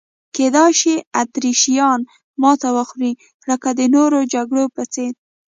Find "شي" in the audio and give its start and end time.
0.81-0.93